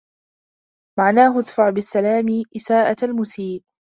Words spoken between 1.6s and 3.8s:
بِالسَّلَامِ إسَاءَةَ الْمُسِيءِ